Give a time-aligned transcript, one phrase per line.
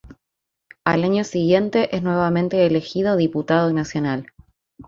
[0.83, 4.25] Al año siguiente es nuevamente elegido Diputado Nacional.